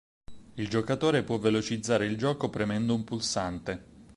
Il 0.55 0.67
giocatore 0.67 1.21
può 1.21 1.37
velocizzare 1.37 2.07
il 2.07 2.17
gioco 2.17 2.49
premendo 2.49 2.95
un 2.95 3.03
pulsante. 3.03 3.85